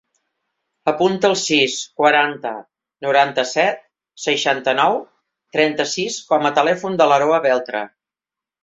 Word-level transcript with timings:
Apunta 0.91 1.29
el 1.31 1.35
sis, 1.41 1.75
quaranta, 2.01 2.53
noranta-set, 3.07 3.85
seixanta-nou, 4.25 4.99
trenta-sis 5.59 6.21
com 6.33 6.49
a 6.49 6.55
telèfon 6.61 7.03
de 7.03 7.13
l'Aroa 7.13 7.43
Beltre. 7.49 7.89